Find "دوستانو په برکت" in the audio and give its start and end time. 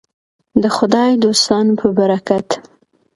1.23-2.47